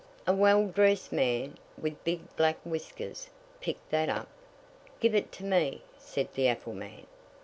[0.25, 4.27] "A well dressed man, with big black whiskers, picked that up.
[4.99, 7.05] 'Give it to me,' said the apple man.